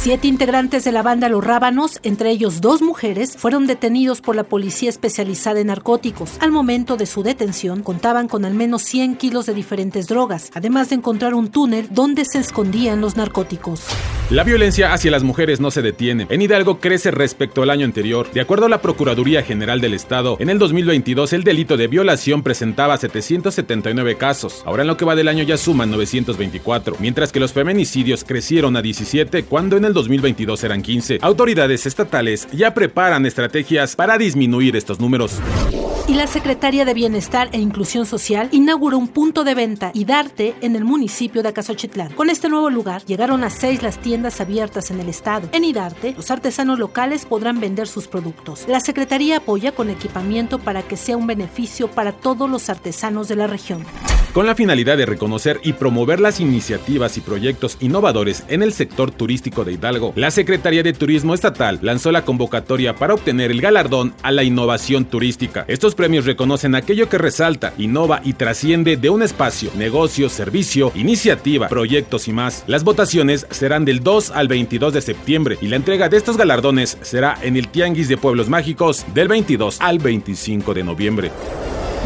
Siete 0.00 0.28
integrantes 0.28 0.84
de 0.84 0.92
la 0.92 1.02
banda 1.02 1.28
Los 1.28 1.44
Rábanos, 1.44 1.98
entre 2.04 2.30
ellos 2.30 2.60
dos 2.60 2.82
mujeres, 2.82 3.36
fueron 3.36 3.66
detenidos 3.66 4.20
por 4.20 4.36
la 4.36 4.44
Policía 4.44 4.88
Especializada 4.88 5.58
en 5.58 5.66
Narcóticos. 5.66 6.36
Al 6.38 6.52
momento 6.52 6.96
de 6.96 7.04
su 7.04 7.24
detención, 7.24 7.82
contaban 7.82 8.28
con 8.28 8.44
al 8.44 8.54
menos 8.54 8.82
100 8.82 9.16
kilos 9.16 9.46
de 9.46 9.54
diferentes 9.54 10.06
drogas, 10.06 10.52
además 10.54 10.90
de 10.90 10.94
encontrar 10.94 11.34
un 11.34 11.50
túnel 11.50 11.88
donde 11.90 12.24
se 12.24 12.38
escondían 12.38 13.00
los 13.00 13.16
narcóticos. 13.16 13.86
La 14.30 14.44
violencia 14.44 14.92
hacia 14.92 15.10
las 15.10 15.24
mujeres 15.24 15.58
no 15.58 15.70
se 15.70 15.82
detiene. 15.82 16.26
En 16.28 16.42
Hidalgo 16.42 16.78
crece 16.78 17.10
respecto 17.10 17.62
al 17.62 17.70
año 17.70 17.86
anterior. 17.86 18.30
De 18.30 18.42
acuerdo 18.42 18.66
a 18.66 18.68
la 18.68 18.82
Procuraduría 18.82 19.42
General 19.42 19.80
del 19.80 19.94
Estado, 19.94 20.36
en 20.38 20.50
el 20.50 20.58
2022 20.58 21.32
el 21.32 21.44
delito 21.44 21.76
de 21.78 21.88
violación 21.88 22.42
presentaba 22.42 22.98
779 22.98 24.16
casos. 24.16 24.62
Ahora 24.64 24.82
en 24.82 24.88
lo 24.88 24.96
que 24.98 25.06
va 25.06 25.16
del 25.16 25.28
año 25.28 25.44
ya 25.44 25.56
suman 25.56 25.90
924, 25.90 26.96
mientras 27.00 27.32
que 27.32 27.40
los 27.40 27.54
feminicidios 27.54 28.22
crecieron 28.22 28.76
a 28.76 28.82
17 28.82 29.44
cuando 29.44 29.78
en 29.78 29.87
el 29.88 29.94
2022 29.94 30.62
eran 30.64 30.82
15. 30.82 31.18
Autoridades 31.22 31.86
estatales 31.86 32.46
ya 32.52 32.72
preparan 32.72 33.26
estrategias 33.26 33.96
para 33.96 34.16
disminuir 34.16 34.76
estos 34.76 35.00
números 35.00 35.40
y 36.08 36.14
la 36.14 36.26
Secretaría 36.26 36.86
de 36.86 36.94
Bienestar 36.94 37.50
e 37.52 37.58
Inclusión 37.58 38.06
Social 38.06 38.48
inauguró 38.50 38.96
un 38.96 39.08
punto 39.08 39.44
de 39.44 39.54
venta 39.54 39.90
y 39.92 40.06
darte 40.06 40.54
en 40.62 40.74
el 40.74 40.84
municipio 40.84 41.42
de 41.42 41.50
Acasochitlán. 41.50 42.14
Con 42.14 42.30
este 42.30 42.48
nuevo 42.48 42.70
lugar 42.70 43.04
llegaron 43.04 43.44
a 43.44 43.50
seis 43.50 43.82
las 43.82 43.98
tiendas 43.98 44.40
abiertas 44.40 44.90
en 44.90 45.00
el 45.00 45.10
estado. 45.10 45.50
En 45.52 45.64
Idarte, 45.64 46.14
los 46.16 46.30
artesanos 46.30 46.78
locales 46.78 47.26
podrán 47.26 47.60
vender 47.60 47.86
sus 47.86 48.08
productos. 48.08 48.64
La 48.66 48.80
Secretaría 48.80 49.36
apoya 49.36 49.72
con 49.72 49.90
equipamiento 49.90 50.58
para 50.58 50.82
que 50.82 50.96
sea 50.96 51.18
un 51.18 51.26
beneficio 51.26 51.88
para 51.88 52.12
todos 52.12 52.48
los 52.48 52.70
artesanos 52.70 53.28
de 53.28 53.36
la 53.36 53.46
región 53.46 53.84
con 54.32 54.46
la 54.46 54.54
finalidad 54.54 54.96
de 54.96 55.06
reconocer 55.06 55.60
y 55.62 55.72
promover 55.72 56.20
las 56.20 56.40
iniciativas 56.40 57.16
y 57.16 57.20
proyectos 57.20 57.76
innovadores 57.80 58.44
en 58.48 58.62
el 58.62 58.72
sector 58.72 59.10
turístico 59.10 59.64
de 59.64 59.72
Hidalgo. 59.72 60.12
La 60.16 60.30
Secretaría 60.30 60.82
de 60.82 60.92
Turismo 60.92 61.34
Estatal 61.34 61.78
lanzó 61.82 62.12
la 62.12 62.24
convocatoria 62.24 62.94
para 62.94 63.14
obtener 63.14 63.50
el 63.50 63.60
galardón 63.60 64.14
a 64.22 64.32
la 64.32 64.44
innovación 64.44 65.04
turística. 65.04 65.64
Estos 65.68 65.94
premios 65.94 66.24
reconocen 66.24 66.74
aquello 66.74 67.08
que 67.08 67.18
resalta, 67.18 67.72
innova 67.78 68.20
y 68.24 68.34
trasciende 68.34 68.96
de 68.96 69.10
un 69.10 69.22
espacio, 69.22 69.70
negocio, 69.76 70.28
servicio, 70.28 70.92
iniciativa, 70.94 71.68
proyectos 71.68 72.28
y 72.28 72.32
más. 72.32 72.64
Las 72.66 72.84
votaciones 72.84 73.46
serán 73.50 73.84
del 73.84 74.00
2 74.00 74.30
al 74.30 74.48
22 74.48 74.92
de 74.94 75.00
septiembre 75.00 75.58
y 75.60 75.68
la 75.68 75.76
entrega 75.76 76.08
de 76.08 76.16
estos 76.16 76.36
galardones 76.36 76.98
será 77.02 77.36
en 77.42 77.56
el 77.56 77.68
Tianguis 77.68 78.08
de 78.08 78.16
Pueblos 78.16 78.48
Mágicos 78.48 79.04
del 79.14 79.28
22 79.28 79.78
al 79.80 79.98
25 79.98 80.74
de 80.74 80.84
noviembre. 80.84 81.30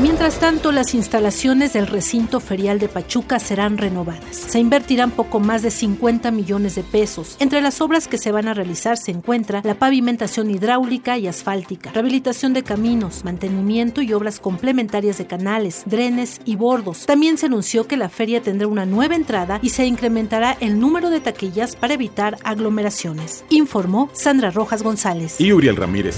Mientras 0.00 0.38
tanto, 0.38 0.72
las 0.72 0.94
instalaciones 0.94 1.74
del 1.74 1.86
recinto 1.86 2.40
ferial 2.40 2.78
de 2.78 2.88
Pachuca 2.88 3.38
serán 3.38 3.76
renovadas. 3.76 4.34
Se 4.34 4.58
invertirán 4.58 5.10
poco 5.10 5.38
más 5.38 5.62
de 5.62 5.70
50 5.70 6.30
millones 6.30 6.74
de 6.74 6.82
pesos. 6.82 7.36
Entre 7.40 7.60
las 7.60 7.80
obras 7.80 8.08
que 8.08 8.16
se 8.16 8.32
van 8.32 8.48
a 8.48 8.54
realizar 8.54 8.96
se 8.96 9.10
encuentra 9.10 9.60
la 9.64 9.74
pavimentación 9.74 10.50
hidráulica 10.50 11.18
y 11.18 11.28
asfáltica, 11.28 11.92
rehabilitación 11.92 12.54
de 12.54 12.62
caminos, 12.62 13.22
mantenimiento 13.24 14.00
y 14.00 14.12
obras 14.14 14.40
complementarias 14.40 15.18
de 15.18 15.26
canales, 15.26 15.82
drenes 15.84 16.40
y 16.46 16.56
bordos. 16.56 17.04
También 17.04 17.36
se 17.36 17.46
anunció 17.46 17.86
que 17.86 17.98
la 17.98 18.08
feria 18.08 18.42
tendrá 18.42 18.68
una 18.68 18.86
nueva 18.86 19.14
entrada 19.14 19.60
y 19.62 19.68
se 19.68 19.84
incrementará 19.84 20.56
el 20.60 20.80
número 20.80 21.10
de 21.10 21.20
taquillas 21.20 21.76
para 21.76 21.94
evitar 21.94 22.38
aglomeraciones, 22.44 23.44
informó 23.50 24.08
Sandra 24.14 24.50
Rojas 24.50 24.82
González. 24.82 25.38
Y 25.38 25.52
Uriel 25.52 25.76
Ramírez. 25.76 26.16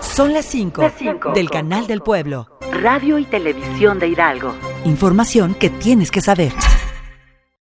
Son 0.00 0.32
las 0.32 0.46
5 0.46 0.92
del 1.34 1.50
Canal 1.50 1.86
del 1.86 2.00
Pueblo. 2.00 2.55
Radio 2.76 3.18
y 3.18 3.24
Televisión 3.24 3.98
de 3.98 4.08
Hidalgo. 4.08 4.54
Información 4.84 5.54
que 5.54 5.70
tienes 5.70 6.10
que 6.10 6.20
saber. 6.20 6.52